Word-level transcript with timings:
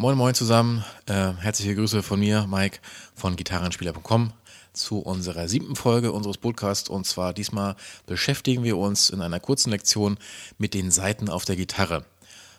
Moin 0.00 0.16
Moin 0.16 0.32
zusammen, 0.34 0.82
äh, 1.04 1.34
herzliche 1.34 1.74
Grüße 1.74 2.02
von 2.02 2.20
mir, 2.20 2.46
Mike 2.48 2.78
von 3.14 3.36
Gitarrenspieler.com 3.36 4.32
zu 4.72 5.00
unserer 5.00 5.46
siebten 5.46 5.76
Folge 5.76 6.12
unseres 6.12 6.38
Podcasts 6.38 6.88
und 6.88 7.06
zwar 7.06 7.34
diesmal 7.34 7.76
beschäftigen 8.06 8.64
wir 8.64 8.78
uns 8.78 9.10
in 9.10 9.20
einer 9.20 9.40
kurzen 9.40 9.68
Lektion 9.68 10.16
mit 10.56 10.72
den 10.72 10.90
Saiten 10.90 11.28
auf 11.28 11.44
der 11.44 11.56
Gitarre. 11.56 12.06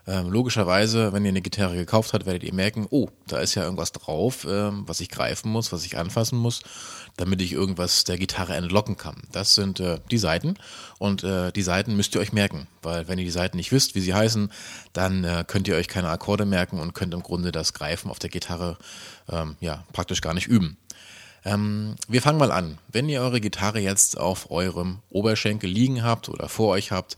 Ähm, 0.07 0.29
logischerweise, 0.29 1.13
wenn 1.13 1.23
ihr 1.25 1.29
eine 1.29 1.41
Gitarre 1.41 1.75
gekauft 1.75 2.13
habt, 2.13 2.25
werdet 2.25 2.43
ihr 2.43 2.53
merken, 2.53 2.87
oh, 2.89 3.09
da 3.27 3.39
ist 3.39 3.55
ja 3.55 3.63
irgendwas 3.63 3.91
drauf, 3.91 4.47
ähm, 4.49 4.83
was 4.87 4.99
ich 4.99 5.09
greifen 5.09 5.51
muss, 5.51 5.71
was 5.71 5.85
ich 5.85 5.97
anfassen 5.97 6.39
muss, 6.39 6.61
damit 7.17 7.41
ich 7.41 7.53
irgendwas 7.53 8.03
der 8.03 8.17
Gitarre 8.17 8.55
entlocken 8.55 8.97
kann. 8.97 9.21
Das 9.31 9.53
sind 9.53 9.79
äh, 9.79 9.99
die 10.09 10.17
Seiten 10.17 10.55
und 10.97 11.23
äh, 11.23 11.51
die 11.51 11.61
Seiten 11.61 11.95
müsst 11.95 12.15
ihr 12.15 12.21
euch 12.21 12.33
merken, 12.33 12.67
weil 12.81 13.07
wenn 13.07 13.19
ihr 13.19 13.25
die 13.25 13.31
Seiten 13.31 13.57
nicht 13.57 13.71
wisst, 13.71 13.93
wie 13.93 14.01
sie 14.01 14.13
heißen, 14.13 14.51
dann 14.93 15.23
äh, 15.23 15.43
könnt 15.45 15.67
ihr 15.67 15.75
euch 15.75 15.87
keine 15.87 16.09
Akkorde 16.09 16.45
merken 16.45 16.79
und 16.79 16.93
könnt 16.93 17.13
im 17.13 17.23
Grunde 17.23 17.51
das 17.51 17.73
Greifen 17.73 18.09
auf 18.09 18.19
der 18.19 18.31
Gitarre 18.31 18.77
ähm, 19.29 19.55
ja 19.59 19.83
praktisch 19.93 20.21
gar 20.21 20.33
nicht 20.33 20.47
üben. 20.47 20.77
Ähm, 21.43 21.95
wir 22.07 22.21
fangen 22.21 22.39
mal 22.39 22.51
an. 22.51 22.77
Wenn 22.87 23.09
ihr 23.09 23.21
eure 23.21 23.41
Gitarre 23.41 23.79
jetzt 23.79 24.17
auf 24.17 24.51
eurem 24.51 24.99
Oberschenkel 25.09 25.69
liegen 25.69 26.03
habt 26.03 26.29
oder 26.29 26.49
vor 26.49 26.69
euch 26.69 26.91
habt, 26.91 27.15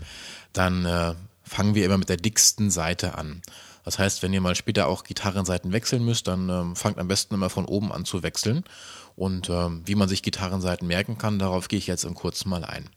dann 0.53 0.85
äh, 0.85 1.13
fangen 1.43 1.75
wir 1.75 1.85
immer 1.85 1.97
mit 1.97 2.09
der 2.09 2.17
dicksten 2.17 2.71
Seite 2.71 3.17
an. 3.17 3.41
Das 3.85 3.99
heißt, 3.99 4.23
wenn 4.23 4.33
ihr 4.33 4.41
mal 4.41 4.55
später 4.55 4.87
auch 4.87 5.03
Gitarrenseiten 5.03 5.73
wechseln 5.73 6.05
müsst, 6.05 6.27
dann 6.27 6.49
ähm, 6.49 6.75
fangt 6.75 6.97
am 6.97 7.07
besten 7.07 7.33
immer 7.33 7.49
von 7.49 7.65
oben 7.65 7.91
an 7.91 8.05
zu 8.05 8.23
wechseln. 8.23 8.63
Und 9.15 9.49
ähm, 9.49 9.83
wie 9.85 9.95
man 9.95 10.09
sich 10.09 10.23
Gitarrenseiten 10.23 10.87
merken 10.87 11.17
kann, 11.17 11.37
darauf 11.37 11.67
gehe 11.67 11.77
ich 11.77 11.87
jetzt 11.87 12.05
im 12.05 12.15
kurzen 12.15 12.49
mal 12.49 12.63
ein. 12.63 12.89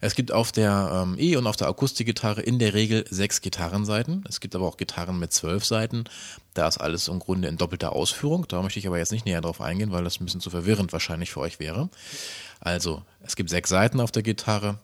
Es 0.00 0.14
gibt 0.14 0.32
auf 0.32 0.50
der 0.52 0.90
ähm, 0.92 1.16
E- 1.18 1.36
und 1.36 1.46
auf 1.46 1.56
der 1.56 1.68
Akustikgitarre 1.68 2.42
in 2.42 2.58
der 2.58 2.74
Regel 2.74 3.04
sechs 3.08 3.40
Gitarrenseiten. 3.40 4.24
Es 4.28 4.40
gibt 4.40 4.54
aber 4.54 4.66
auch 4.66 4.76
Gitarren 4.76 5.18
mit 5.18 5.32
zwölf 5.32 5.64
Seiten. 5.64 6.04
Da 6.54 6.66
ist 6.68 6.78
alles 6.78 7.08
im 7.08 7.18
Grunde 7.18 7.48
in 7.48 7.56
doppelter 7.56 7.92
Ausführung. 7.92 8.46
Da 8.48 8.62
möchte 8.62 8.78
ich 8.78 8.86
aber 8.86 8.98
jetzt 8.98 9.12
nicht 9.12 9.26
näher 9.26 9.40
drauf 9.40 9.60
eingehen, 9.60 9.92
weil 9.92 10.04
das 10.04 10.20
ein 10.20 10.24
bisschen 10.24 10.40
zu 10.40 10.50
verwirrend 10.50 10.92
wahrscheinlich 10.92 11.30
für 11.30 11.40
euch 11.40 11.60
wäre. 11.60 11.88
Also, 12.60 13.02
es 13.22 13.36
gibt 13.36 13.50
sechs 13.50 13.70
Seiten 13.70 14.00
auf 14.00 14.10
der 14.10 14.22
Gitarre. 14.22 14.78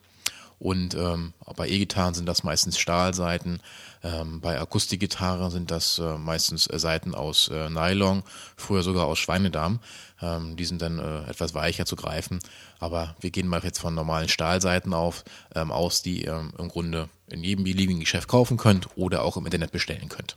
Und 0.61 0.95
ähm, 0.95 1.33
bei 1.57 1.69
E-Gitarren 1.69 2.13
sind 2.13 2.27
das 2.27 2.45
meistens 2.45 2.79
Stahlseiten. 2.79 3.61
Ähm, 4.05 4.43
bei 4.43 4.61
Akustikgitarren 4.61 5.51
sind 5.51 5.71
das 5.71 5.99
äh, 5.99 6.19
meistens 6.19 6.67
äh, 6.67 6.79
Seiten 6.79 7.15
aus 7.15 7.49
äh, 7.49 7.71
Nylon, 7.71 8.23
früher 8.57 8.83
sogar 8.83 9.07
aus 9.07 9.19
Schweinedarm. 9.19 9.81
Ähm, 10.21 10.57
die 10.57 10.67
sind 10.67 10.83
dann 10.83 10.99
äh, 10.99 11.31
etwas 11.31 11.55
weicher 11.55 11.87
zu 11.87 11.97
greifen. 11.97 12.41
Aber 12.79 13.17
wir 13.21 13.31
gehen 13.31 13.49
mal 13.49 13.63
jetzt 13.65 13.79
von 13.79 13.95
normalen 13.95 14.29
Stahlseiten 14.29 14.93
auf, 14.93 15.25
ähm, 15.55 15.73
aus, 15.73 16.03
die 16.03 16.27
ihr 16.27 16.51
im 16.59 16.69
Grunde 16.69 17.09
in 17.29 17.43
jedem 17.43 17.65
beliebigen 17.65 18.01
Geschäft 18.01 18.29
kaufen 18.29 18.59
könnt 18.59 18.87
oder 18.97 19.25
auch 19.25 19.39
im 19.39 19.47
Internet 19.47 19.73
bestellen 19.73 20.11
könnt. 20.11 20.37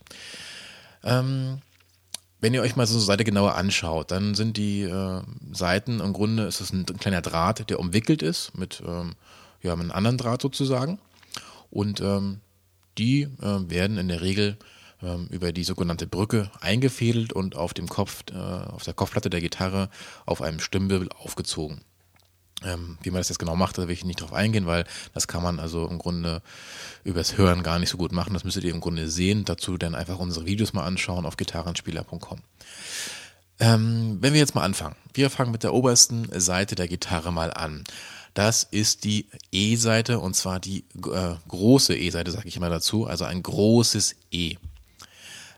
Ähm, 1.04 1.62
wenn 2.40 2.54
ihr 2.54 2.62
euch 2.62 2.78
mal 2.78 2.88
so 2.88 2.96
eine 2.96 3.04
Seite 3.04 3.26
genauer 3.26 3.56
anschaut, 3.56 4.12
dann 4.12 4.36
sind 4.36 4.56
die 4.56 4.84
äh, 4.84 5.22
Seiten 5.52 6.00
im 6.00 6.14
Grunde, 6.14 6.44
ist 6.44 6.62
es 6.62 6.72
ein, 6.72 6.86
ein, 6.90 6.98
kleiner 6.98 7.22
Draht, 7.22 7.70
der 7.70 7.80
umwickelt 7.80 8.22
ist 8.22 8.58
mit 8.58 8.82
ähm, 8.88 9.16
wir 9.64 9.72
haben 9.72 9.82
einen 9.82 9.92
anderen 9.92 10.18
Draht 10.18 10.42
sozusagen 10.42 11.00
und 11.72 12.02
ähm, 12.02 12.42
die 12.98 13.24
äh, 13.24 13.70
werden 13.70 13.98
in 13.98 14.10
der 14.10 14.22
Regel 14.22 14.58
ähm, 15.02 15.28
über 15.32 15.52
die 15.52 15.64
sogenannte 15.64 16.06
Brücke 16.06 16.52
eingefädelt 16.62 17.34
und 17.34 17.56
auf 17.56 17.74
dem 17.74 17.88
Kopf, 17.88 18.24
äh, 18.32 18.36
auf 18.36 18.84
der 18.84 18.94
Kopfplatte 18.94 19.30
der 19.30 19.42
Gitarre 19.42 19.90
auf 20.26 20.42
einem 20.42 20.60
Stimmwirbel 20.60 21.10
aufgezogen. 21.18 21.82
Ähm, 22.64 22.98
wie 23.02 23.10
man 23.10 23.20
das 23.20 23.30
jetzt 23.30 23.40
genau 23.40 23.56
macht, 23.56 23.78
da 23.78 23.88
will 23.88 23.94
ich 23.94 24.06
nicht 24.06 24.22
drauf 24.22 24.34
eingehen, 24.34 24.68
weil 24.68 24.86
das 25.14 25.28
kann 25.28 25.44
man 25.44 25.60
also 25.60 25.88
im 25.88 25.98
Grunde 25.98 26.42
übers 27.04 27.38
Hören 27.38 27.64
gar 27.64 27.80
nicht 27.80 27.90
so 27.90 27.98
gut 27.98 28.12
machen. 28.12 28.34
Das 28.34 28.44
müsstet 28.44 28.64
ihr 28.64 28.74
im 28.74 28.82
Grunde 28.82 29.10
sehen. 29.10 29.44
Dazu 29.44 29.78
dann 29.78 29.96
einfach 29.96 30.20
unsere 30.20 30.46
Videos 30.46 30.74
mal 30.74 30.86
anschauen 30.86 31.26
auf 31.26 31.38
gitarrenspieler.com. 31.38 32.40
Ähm, 33.60 34.18
wenn 34.20 34.34
wir 34.34 34.40
jetzt 34.40 34.56
mal 34.56 34.64
anfangen. 34.64 34.96
Wir 35.14 35.30
fangen 35.30 35.52
mit 35.52 35.64
der 35.64 35.74
obersten 35.74 36.28
Seite 36.40 36.76
der 36.76 36.88
Gitarre 36.88 37.32
mal 37.32 37.54
an. 37.54 37.84
Das 38.34 38.64
ist 38.64 39.04
die 39.04 39.28
E-Seite 39.52 40.20
und 40.20 40.36
zwar 40.36 40.60
die 40.60 40.86
äh, 40.96 41.36
große 41.48 41.96
E-Seite, 41.96 42.32
sage 42.32 42.48
ich 42.48 42.58
immer 42.58 42.70
dazu, 42.70 43.06
also 43.06 43.26
ein 43.26 43.44
großes 43.44 44.16
E. 44.32 44.56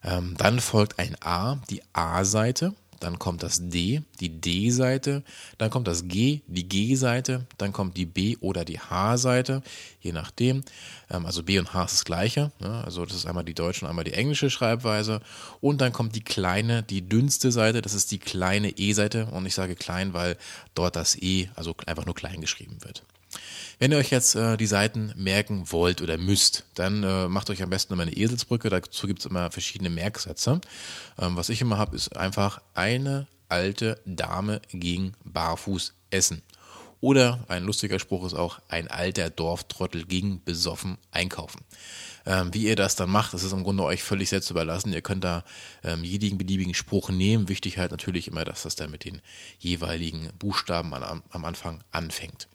Ähm, 0.04 0.36
dann 0.38 0.60
folgt 0.60 1.00
ein 1.00 1.16
A, 1.22 1.58
die 1.70 1.82
A-Seite 1.94 2.74
dann 3.06 3.20
kommt 3.20 3.44
das 3.44 3.70
D, 3.70 4.02
die 4.20 4.30
D-Seite, 4.42 5.22
dann 5.60 5.70
kommt 5.70 5.88
das 5.88 6.08
G, 6.08 6.42
die 6.48 6.68
G-Seite, 6.68 7.46
dann 7.60 7.72
kommt 7.72 7.98
die 7.98 8.08
B 8.08 8.36
oder 8.40 8.66
die 8.66 8.80
H-Seite, 8.80 9.62
je 10.02 10.12
nachdem. 10.12 10.64
Ähm, 11.12 11.28
also 11.28 11.44
B 11.44 11.60
und 11.60 11.72
H 11.72 11.84
ist 11.86 11.94
das 11.94 12.06
gleiche, 12.06 12.52
ne? 12.60 12.84
also 12.84 13.06
das 13.06 13.16
ist 13.16 13.28
einmal 13.28 13.46
die 13.46 13.54
deutsche 13.54 13.86
und 13.86 13.90
einmal 13.90 14.06
die 14.06 14.14
englische 14.14 14.50
Schreibweise. 14.50 15.22
Und 15.62 15.82
dann 15.82 15.94
kommt 15.94 16.16
die 16.16 16.24
kleine, 16.24 16.82
die 16.82 17.08
dünnste 17.08 17.52
Seite, 17.52 17.84
das 17.84 17.94
ist 17.94 18.12
die 18.12 18.18
kleine 18.18 18.72
E-Seite 18.72 19.28
und 19.28 19.46
ich 19.46 19.54
sage 19.54 19.76
klein, 19.76 20.14
weil 20.14 20.36
dort 20.74 20.96
das 20.96 21.16
E, 21.16 21.50
also 21.54 21.76
einfach 21.86 22.08
nur 22.08 22.16
klein 22.16 22.42
geschrieben 22.42 22.78
wird. 22.82 23.04
Wenn 23.80 23.92
ihr 23.92 23.98
euch 23.98 24.12
jetzt 24.12 24.36
äh, 24.36 24.58
die 24.58 24.68
Seiten 24.68 25.14
merken 25.16 25.72
wollt 25.72 26.02
oder 26.02 26.18
müsst, 26.18 26.64
dann 26.76 27.04
äh, 27.04 27.28
macht 27.28 27.50
euch 27.50 27.62
am 27.62 27.70
besten 27.70 27.94
immer 27.94 28.04
eine 28.04 28.16
Eselsbrücke. 28.16 28.70
Dazu 28.70 29.08
gibt 29.08 29.20
es 29.20 29.26
immer 29.26 29.52
verschiedene 29.52 29.90
Merksätze. 29.90 30.62
Ähm, 31.20 31.36
was 31.36 31.50
ich 31.50 31.62
immer 31.62 31.78
habe, 31.78 31.96
ist 31.96 32.16
einfach 32.16 32.62
eine 32.74 33.28
alte 33.50 34.00
Dame 34.06 34.62
gegen 34.72 35.14
Barfuß 35.24 35.94
essen. 36.10 36.42
Oder 37.02 37.44
ein 37.50 37.66
lustiger 37.66 38.00
Spruch 38.00 38.26
ist 38.26 38.34
auch 38.34 38.60
ein 38.68 38.88
alter 38.88 39.30
Dorftrottel 39.30 40.06
gegen 40.06 40.44
besoffen 40.44 40.98
einkaufen. 41.12 41.62
Ähm, 42.26 42.54
wie 42.54 42.66
ihr 42.66 42.76
das 42.76 42.96
dann 42.96 43.12
macht, 43.12 43.34
das 43.34 43.44
ist 43.44 43.52
im 43.52 43.64
Grunde 43.64 43.84
euch 43.84 44.02
völlig 44.02 44.30
selbst 44.30 44.50
überlassen. 44.50 44.94
Ihr 44.94 45.02
könnt 45.02 45.24
da 45.24 45.44
ähm, 45.84 46.04
jeden 46.04 46.38
beliebigen 46.38 46.74
Spruch 46.74 47.10
nehmen. 47.10 47.50
Wichtig 47.50 47.78
halt 47.78 47.92
natürlich 47.92 48.28
immer, 48.28 48.46
dass 48.46 48.64
das 48.64 48.76
dann 48.76 48.90
mit 48.90 49.06
den 49.06 49.22
jeweiligen 49.60 50.30
Buchstaben 50.40 50.94
an, 50.96 51.22
am 51.30 51.46
Anfang 51.46 51.84
anfängt. 51.92 52.48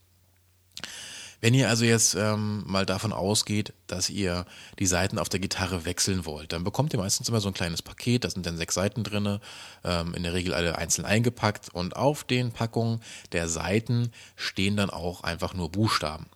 Wenn 1.40 1.54
ihr 1.54 1.68
also 1.68 1.84
jetzt 1.84 2.14
ähm, 2.14 2.62
mal 2.66 2.84
davon 2.84 3.12
ausgeht, 3.12 3.72
dass 3.86 4.10
ihr 4.10 4.44
die 4.78 4.86
Seiten 4.86 5.18
auf 5.18 5.28
der 5.28 5.40
Gitarre 5.40 5.84
wechseln 5.84 6.26
wollt, 6.26 6.52
dann 6.52 6.64
bekommt 6.64 6.92
ihr 6.92 6.98
meistens 6.98 7.28
immer 7.28 7.40
so 7.40 7.48
ein 7.48 7.54
kleines 7.54 7.80
Paket, 7.80 8.24
da 8.24 8.30
sind 8.30 8.44
dann 8.44 8.58
sechs 8.58 8.74
Seiten 8.74 9.04
drin, 9.04 9.40
ähm, 9.84 10.14
in 10.14 10.22
der 10.22 10.34
Regel 10.34 10.52
alle 10.52 10.76
einzeln 10.76 11.06
eingepackt 11.06 11.70
und 11.72 11.96
auf 11.96 12.24
den 12.24 12.52
Packungen 12.52 13.00
der 13.32 13.48
Seiten 13.48 14.12
stehen 14.36 14.76
dann 14.76 14.90
auch 14.90 15.22
einfach 15.22 15.54
nur 15.54 15.70
Buchstaben 15.70 16.26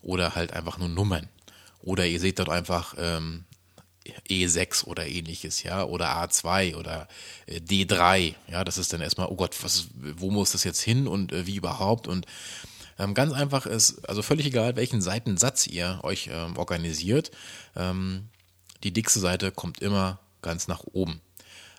oder 0.00 0.34
halt 0.34 0.52
einfach 0.52 0.78
nur 0.78 0.88
Nummern. 0.88 1.28
Oder 1.82 2.06
ihr 2.06 2.20
seht 2.20 2.38
dort 2.38 2.48
einfach 2.48 2.94
ähm, 2.96 3.44
E6 4.28 4.84
oder 4.84 5.06
ähnliches, 5.06 5.62
ja, 5.62 5.84
oder 5.84 6.16
A2 6.16 6.76
oder 6.76 7.08
äh, 7.46 7.60
D3, 7.60 8.34
ja, 8.48 8.64
das 8.64 8.78
ist 8.78 8.92
dann 8.92 9.00
erstmal, 9.00 9.28
oh 9.28 9.36
Gott, 9.36 9.56
was, 9.62 9.88
wo 9.94 10.30
muss 10.30 10.52
das 10.52 10.64
jetzt 10.64 10.80
hin 10.80 11.06
und 11.06 11.32
äh, 11.32 11.46
wie 11.46 11.56
überhaupt 11.56 12.08
und 12.08 12.26
ähm, 12.98 13.14
ganz 13.14 13.32
einfach 13.32 13.66
ist, 13.66 14.08
also 14.08 14.22
völlig 14.22 14.46
egal, 14.46 14.76
welchen 14.76 15.02
Seitensatz 15.02 15.66
ihr 15.66 16.00
euch 16.02 16.30
ähm, 16.32 16.56
organisiert, 16.56 17.30
ähm, 17.76 18.28
die 18.82 18.92
dickste 18.92 19.20
Seite 19.20 19.52
kommt 19.52 19.80
immer 19.80 20.18
ganz 20.42 20.68
nach 20.68 20.84
oben. 20.92 21.20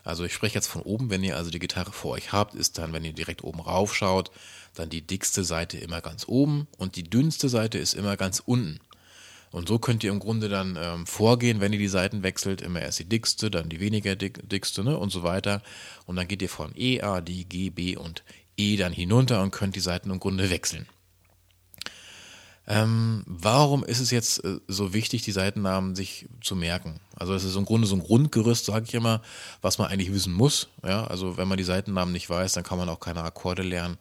Also 0.03 0.25
ich 0.25 0.33
spreche 0.33 0.55
jetzt 0.55 0.67
von 0.67 0.81
oben, 0.81 1.09
wenn 1.09 1.23
ihr 1.23 1.37
also 1.37 1.49
die 1.49 1.59
Gitarre 1.59 1.91
vor 1.91 2.11
euch 2.11 2.33
habt, 2.33 2.55
ist 2.55 2.77
dann, 2.77 2.91
wenn 2.91 3.05
ihr 3.05 3.13
direkt 3.13 3.43
oben 3.43 3.61
rauf 3.61 3.95
schaut, 3.95 4.31
dann 4.75 4.89
die 4.89 5.01
dickste 5.01 5.43
Seite 5.43 5.77
immer 5.77 6.01
ganz 6.01 6.25
oben 6.27 6.67
und 6.77 6.95
die 6.95 7.09
dünnste 7.09 7.47
Seite 7.47 7.77
ist 7.77 7.93
immer 7.93 8.17
ganz 8.17 8.41
unten. 8.45 8.79
Und 9.51 9.67
so 9.67 9.77
könnt 9.77 10.03
ihr 10.03 10.11
im 10.11 10.19
Grunde 10.19 10.49
dann 10.49 10.77
ähm, 10.81 11.05
vorgehen, 11.05 11.61
wenn 11.61 11.71
ihr 11.73 11.79
die 11.79 11.87
Seiten 11.87 12.23
wechselt, 12.23 12.61
immer 12.61 12.81
erst 12.81 12.99
die 12.99 13.05
dickste, 13.05 13.51
dann 13.51 13.69
die 13.69 13.79
weniger 13.79 14.15
dick, 14.15 14.49
dickste 14.49 14.83
ne, 14.83 14.97
und 14.97 15.11
so 15.11 15.21
weiter. 15.21 15.61
Und 16.07 16.15
dann 16.15 16.27
geht 16.27 16.41
ihr 16.41 16.49
von 16.49 16.71
E, 16.75 17.01
A, 17.01 17.21
D, 17.21 17.43
G, 17.43 17.69
B 17.69 17.95
und 17.95 18.23
E 18.57 18.77
dann 18.77 18.91
hinunter 18.91 19.43
und 19.43 19.51
könnt 19.51 19.75
die 19.75 19.79
Seiten 19.79 20.09
im 20.09 20.19
Grunde 20.19 20.49
wechseln. 20.49 20.87
Ähm, 22.65 23.23
warum 23.25 23.83
ist 23.83 23.99
es 23.99 24.11
jetzt 24.11 24.43
äh, 24.45 24.59
so 24.67 24.93
wichtig, 24.93 25.23
die 25.23 25.33
Seitennamen 25.33 25.95
sich 25.95 26.27
zu 26.41 26.55
merken? 26.55 26.99
Also 27.15 27.33
es 27.33 27.43
ist 27.43 27.55
im 27.55 27.65
Grunde 27.65 27.87
so 27.87 27.95
ein 27.95 28.03
Grundgerüst, 28.03 28.65
sage 28.65 28.85
ich 28.87 28.93
immer, 28.93 29.21
was 29.61 29.77
man 29.77 29.87
eigentlich 29.87 30.13
wissen 30.13 30.33
muss. 30.33 30.69
Ja, 30.83 31.05
also 31.05 31.35
wenn 31.35 31.47
man 31.47 31.57
die 31.57 31.65
Seitennamen 31.65 32.13
nicht 32.13 32.29
weiß, 32.29 32.53
dann 32.53 32.63
kann 32.63 32.77
man 32.77 32.87
auch 32.87 33.01
keine 33.01 33.23
Akkorde 33.23 33.63
lernen 33.63 33.97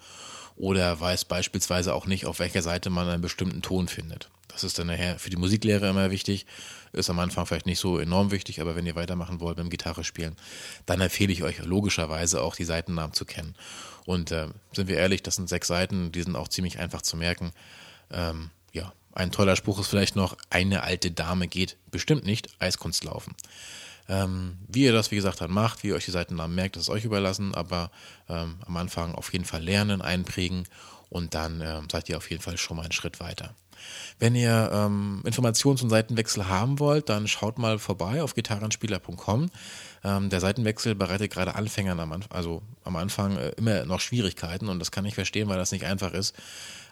oder 0.56 1.00
weiß 1.00 1.24
beispielsweise 1.24 1.94
auch 1.94 2.06
nicht, 2.06 2.26
auf 2.26 2.38
welcher 2.38 2.62
Seite 2.62 2.88
man 2.90 3.08
einen 3.08 3.22
bestimmten 3.22 3.62
Ton 3.62 3.88
findet. 3.88 4.30
Das 4.48 4.64
ist 4.64 4.78
dann 4.78 4.88
nachher 4.88 5.18
für 5.18 5.30
die 5.30 5.36
Musiklehre 5.36 5.88
immer 5.88 6.10
wichtig. 6.10 6.46
Ist 6.92 7.08
am 7.08 7.18
Anfang 7.18 7.46
vielleicht 7.46 7.66
nicht 7.66 7.78
so 7.78 7.98
enorm 7.98 8.30
wichtig, 8.30 8.60
aber 8.60 8.76
wenn 8.76 8.86
ihr 8.86 8.94
weitermachen 8.94 9.40
wollt 9.40 9.56
beim 9.56 9.70
Gitarre 9.70 10.04
spielen, 10.04 10.36
dann 10.84 11.00
empfehle 11.00 11.32
ich 11.32 11.42
euch 11.42 11.64
logischerweise 11.64 12.42
auch 12.42 12.54
die 12.54 12.64
Seitennamen 12.64 13.14
zu 13.14 13.24
kennen. 13.24 13.54
Und 14.04 14.30
äh, 14.30 14.48
sind 14.72 14.88
wir 14.88 14.98
ehrlich, 14.98 15.22
das 15.22 15.36
sind 15.36 15.48
sechs 15.48 15.68
Seiten, 15.68 16.12
die 16.12 16.22
sind 16.22 16.36
auch 16.36 16.48
ziemlich 16.48 16.78
einfach 16.78 17.00
zu 17.00 17.16
merken. 17.16 17.52
Ähm, 18.12 18.50
ja, 18.72 18.92
ein 19.12 19.30
toller 19.30 19.56
Spruch 19.56 19.80
ist 19.80 19.88
vielleicht 19.88 20.16
noch, 20.16 20.36
eine 20.50 20.82
alte 20.82 21.10
Dame 21.10 21.48
geht 21.48 21.76
bestimmt 21.90 22.24
nicht 22.24 22.48
Eiskunstlaufen. 22.58 23.34
Ähm, 24.08 24.58
wie 24.68 24.84
ihr 24.84 24.92
das, 24.92 25.10
wie 25.10 25.16
gesagt, 25.16 25.40
dann 25.40 25.52
macht, 25.52 25.82
wie 25.82 25.88
ihr 25.88 25.94
euch 25.94 26.04
die 26.04 26.10
Seitennamen 26.10 26.54
merkt, 26.54 26.76
das 26.76 26.84
ist 26.84 26.90
euch 26.90 27.04
überlassen, 27.04 27.54
aber 27.54 27.90
ähm, 28.28 28.56
am 28.66 28.76
Anfang 28.76 29.14
auf 29.14 29.32
jeden 29.32 29.44
Fall 29.44 29.62
lernen, 29.62 30.02
einprägen 30.02 30.66
und 31.08 31.34
dann 31.34 31.60
ähm, 31.60 31.88
seid 31.90 32.08
ihr 32.08 32.16
auf 32.16 32.30
jeden 32.30 32.42
Fall 32.42 32.56
schon 32.56 32.76
mal 32.76 32.84
einen 32.84 32.92
Schritt 32.92 33.20
weiter. 33.20 33.54
Wenn 34.18 34.34
ihr 34.34 34.70
ähm, 34.72 35.22
Informationen 35.24 35.76
zum 35.76 35.90
Seitenwechsel 35.90 36.48
haben 36.48 36.78
wollt, 36.78 37.08
dann 37.08 37.26
schaut 37.26 37.58
mal 37.58 37.78
vorbei 37.78 38.22
auf 38.22 38.34
gitarrenspieler.com. 38.34 39.50
Ähm, 40.04 40.30
der 40.30 40.40
Seitenwechsel 40.40 40.94
bereitet 40.94 41.32
gerade 41.32 41.54
Anfängern 41.54 42.00
am, 42.00 42.12
Anf 42.12 42.26
also 42.30 42.62
am 42.84 42.96
Anfang 42.96 43.36
äh, 43.36 43.50
immer 43.50 43.84
noch 43.84 44.00
Schwierigkeiten 44.00 44.68
und 44.68 44.78
das 44.78 44.90
kann 44.90 45.04
ich 45.04 45.14
verstehen, 45.14 45.48
weil 45.48 45.58
das 45.58 45.72
nicht 45.72 45.84
einfach 45.84 46.12
ist. 46.12 46.34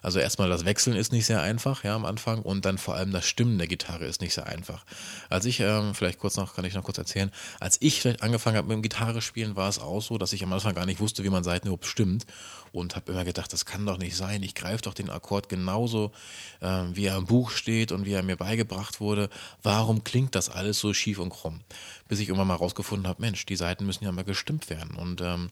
Also 0.03 0.19
erstmal 0.19 0.49
das 0.49 0.65
Wechseln 0.65 0.97
ist 0.97 1.13
nicht 1.13 1.27
sehr 1.27 1.43
einfach, 1.43 1.85
ja, 1.85 1.95
am 1.95 2.05
Anfang 2.05 2.43
und 2.43 2.65
dann 2.65 2.79
vor 2.79 2.95
allem 2.95 3.13
das 3.13 3.27
Stimmen 3.27 3.59
der 3.59 3.67
Gitarre 3.67 4.07
ist 4.07 4.21
nicht 4.21 4.35
sehr 4.35 4.47
einfach. 4.47 4.85
Als 5.29 5.45
ich, 5.45 5.61
ähm, 5.61 5.95
vielleicht 5.95 6.19
kurz 6.19 6.37
noch, 6.37 6.55
kann 6.55 6.65
ich 6.65 6.75
noch 6.75 6.85
kurz 6.85 6.99
erzählen, 6.99 7.31
als 7.59 7.77
ich 7.81 8.07
angefangen 8.23 8.57
habe 8.57 8.69
mit 8.69 8.77
dem 8.77 8.83
Gitarre 8.83 9.23
spielen, 9.23 9.57
war 9.57 9.69
es 9.69 9.79
auch 9.79 10.01
so, 10.01 10.19
dass 10.19 10.33
ich 10.33 10.43
am 10.43 10.53
Anfang 10.53 10.75
gar 10.75 10.87
nicht 10.87 11.01
wusste, 11.01 11.25
wie 11.25 11.31
man 11.31 11.45
Seiten 11.45 11.69
überhaupt 11.69 11.87
stimmt 11.87 12.27
und 12.73 12.97
habe 12.97 13.13
immer 13.13 13.25
gedacht, 13.25 13.53
das 13.53 13.65
kann 13.65 13.87
doch 13.87 13.99
nicht 13.99 14.17
sein. 14.17 14.43
Ich 14.43 14.55
greife 14.55 14.83
doch 14.83 14.95
den 14.95 15.11
Akkord 15.11 15.49
genauso, 15.49 16.13
äh, 16.61 16.85
wie 16.93 17.07
er 17.07 17.17
im 17.17 17.27
Buch 17.27 17.51
steht 17.51 17.93
und 17.93 18.07
wie 18.07 18.13
er 18.13 18.23
mir 18.23 18.37
beigebracht 18.37 19.01
wurde. 19.01 19.29
Warum 19.63 20.05
klingt 20.05 20.35
das 20.35 20.49
alles 20.49 20.79
so 20.79 20.95
schief 20.95 21.19
und 21.19 21.31
krumm? 21.31 21.61
Bis 22.09 22.21
ich 22.21 22.29
irgendwann 22.29 22.49
mal 22.49 22.55
rausgefunden 22.55 23.09
habe, 23.09 23.23
Mensch, 23.23 23.47
die 23.47 23.57
Seiten 23.57 23.87
müssen 23.87 24.05
ja 24.05 24.13
mal 24.13 24.25
gestimmt 24.25 24.71
werden 24.71 24.97
und 24.97 25.21
ähm, 25.21 25.51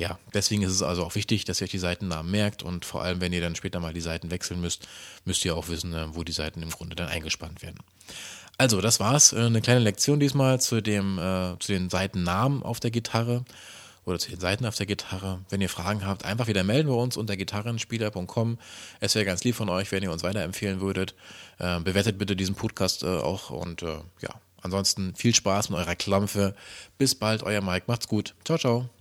ja, 0.00 0.18
deswegen 0.32 0.62
ist 0.62 0.72
es 0.72 0.82
also 0.82 1.04
auch 1.04 1.14
wichtig, 1.14 1.44
dass 1.44 1.60
ihr 1.60 1.66
euch 1.66 1.72
die 1.72 1.78
Seitennamen 1.78 2.30
merkt 2.30 2.62
und 2.62 2.86
vor 2.86 3.02
allem, 3.02 3.20
wenn 3.20 3.34
ihr 3.34 3.42
dann 3.42 3.54
später 3.54 3.79
mal 3.80 3.92
die 3.92 4.00
Seiten 4.00 4.30
wechseln 4.30 4.60
müsst, 4.60 4.86
müsst 5.24 5.44
ihr 5.44 5.56
auch 5.56 5.68
wissen, 5.68 5.94
äh, 5.94 6.14
wo 6.14 6.22
die 6.24 6.32
Seiten 6.32 6.62
im 6.62 6.70
Grunde 6.70 6.96
dann 6.96 7.08
eingespannt 7.08 7.62
werden. 7.62 7.78
Also, 8.58 8.80
das 8.80 9.00
war's. 9.00 9.32
Äh, 9.32 9.46
eine 9.46 9.60
kleine 9.60 9.80
Lektion 9.80 10.20
diesmal 10.20 10.60
zu, 10.60 10.80
dem, 10.82 11.18
äh, 11.18 11.58
zu 11.58 11.72
den 11.72 11.90
Seitennamen 11.90 12.62
auf 12.62 12.78
der 12.78 12.90
Gitarre 12.90 13.44
oder 14.04 14.18
zu 14.18 14.30
den 14.30 14.40
Seiten 14.40 14.66
auf 14.66 14.74
der 14.74 14.86
Gitarre. 14.86 15.40
Wenn 15.48 15.60
ihr 15.60 15.68
Fragen 15.68 16.04
habt, 16.04 16.24
einfach 16.24 16.46
wieder 16.46 16.64
melden 16.64 16.88
wir 16.88 16.96
uns 16.96 17.16
unter 17.16 17.36
gitarrenspieler.com. 17.36 18.58
Es 19.00 19.14
wäre 19.14 19.24
ganz 19.24 19.44
lieb 19.44 19.54
von 19.54 19.68
euch, 19.68 19.92
wenn 19.92 20.02
ihr 20.02 20.12
uns 20.12 20.22
weiterempfehlen 20.22 20.80
würdet. 20.80 21.14
Äh, 21.58 21.80
bewertet 21.80 22.18
bitte 22.18 22.36
diesen 22.36 22.54
Podcast 22.54 23.02
äh, 23.02 23.06
auch 23.06 23.50
und 23.50 23.82
äh, 23.82 23.98
ja, 24.20 24.30
ansonsten 24.62 25.14
viel 25.14 25.34
Spaß 25.34 25.70
mit 25.70 25.78
eurer 25.78 25.96
Klampfe. 25.96 26.54
Bis 26.98 27.14
bald, 27.14 27.42
euer 27.42 27.62
Mike. 27.62 27.84
Macht's 27.86 28.08
gut. 28.08 28.34
Ciao, 28.44 28.58
ciao. 28.58 28.99